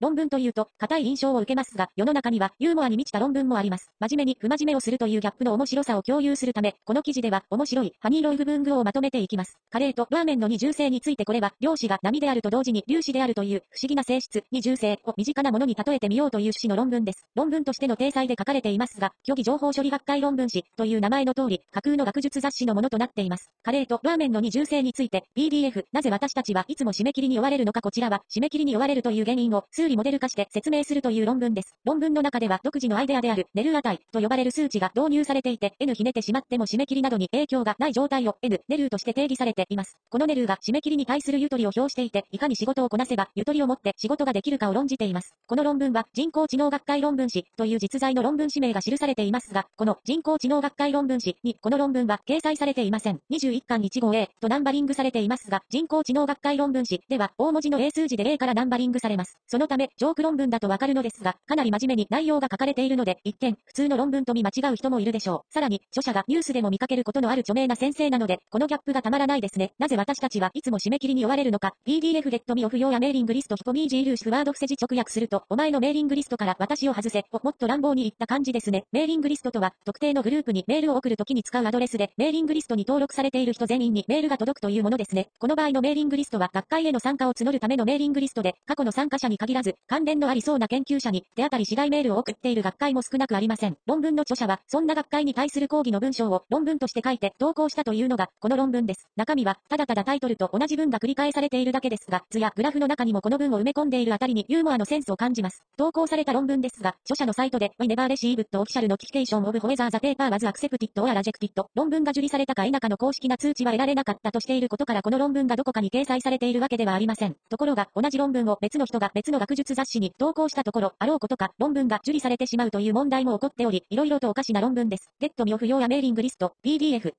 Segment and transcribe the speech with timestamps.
[0.00, 3.90] 論文というと、硬い印象を受けますが、世の中にはユーモアに満ちた論文もあります。
[4.00, 9.58] 真面目に不真面目をするというギャップの面白さを共有するため、この記事では面白いハニーロイフ文具をまとめていきます。
[9.70, 17.26] カレーとラーメンの二重性についてこれは、量子が波であると同時に粒子であるという不思議な性質、二重性を身近なものに例えてみようという趣旨の論文です。
[17.34, 23.50] 論文としての体裁で書かれていますが、虚偽情報処理学会論文誌という名前の通り、架空の学術雑誌のものとなっています。
[23.62, 31.76] カレーとラーメンの二重性について、PDF、なぜ私たちはいつも締め切りに追われるのかこちらは、締め切りに追われるという原因を数理モデル化して説明するという論文です。
[31.84, 39.96] 論文の中では独自のアイデアであるネル値と呼ばれる数値が導入されていて、N ひねてしまっても締め切りなどに影響がない状態を N、ネルとして定義されています。
[40.08, 45.34] このネルが締め切りに対するゆとりを表していて、いかに仕事をこなせばゆとりを持って仕事ができるかを論じています。
[45.46, 53.20] この論文は人工知能学会論文誌という実在の論文氏名が記されていますが、この人工知能学会論文誌にこの論文は掲載されていません。
[53.32, 59.38] 21巻1号 A とナンバリングされていますが、人工知能学会論文誌では大文字の A 数字で A からナンバリングされます。
[59.46, 65.52] そのため、ジョーク論文だとわかるのですが、かなり真面目に内容が書かれているので、一見、普通の論文と見間違う人もいるでしょう。
[65.52, 69.72] さらに、著者がニュースでも見かけることのある著名な先生なので、このギャップがたまらないですね。
[69.78, 78.84] なぜ私たちはいつも締め切りに追われるのか、PDF レッドミオ不要やメーリングリストヒコミージールーシュワード伏せ字直訳すると、お前のメーリングリストから私を外せ、をもっと乱暴に言った感じですね。
[78.92, 85.28] メーリングリストとは、特定のグループにメールを送るときに使うアドレスで、メーリングリストに登録されている人全員にメールが届くというものですね。
[85.38, 93.76] この場合のメーリングリストは学会への参加を募るためのメーリングリストで、過去の参加者に限らず、関連のありそうな研究者に手当たり次第メールを送っている学会も少なくありません。
[93.86, 99.08] 論文の著者は、そんな学会に対する講義の文章を論文として書いて投稿したというのが、この論文です。
[99.16, 105.62] 中身は、ただただタイトルと同じ文が繰り返されているだけですが、図やグラフの中にもこの文を埋め込んでいるあたりにユーモアのセンスを感じます。
[105.76, 117.36] 投稿された論文ですが、著者のサイトで、We never received official notification of whether the paper was accepted or rejected 論文が受理されたか否かの公式な通知は得られなかったとしていることからこの論文がどこかに掲載されているわけではありません。
[117.48, 125.10] ところが、同じ論文を別の人が別の学術雑誌に投稿したところ、あろうことか、論文が受理されてしまうという問題も起こっており、いろいろとおかしな論文です。
[125.20, 127.12] ゲットミオ不要やメーリングリスト、PDF